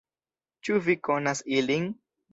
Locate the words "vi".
0.87-0.97